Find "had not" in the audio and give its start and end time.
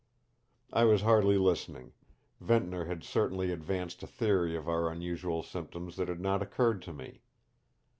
6.07-6.41